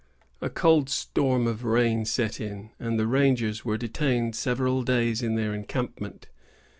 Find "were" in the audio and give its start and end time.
3.63-3.77